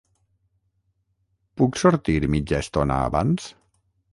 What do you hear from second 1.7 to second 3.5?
sortir mitja estona abans?